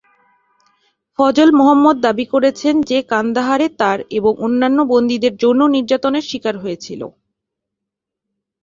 [1.19, 7.01] ফজল মোহাম্মদ দাবি করেছেন যে কান্দাহারে তার এবং অন্যান্য বন্দীদের যৌন নির্যাতনের শিকার হয়েছিল।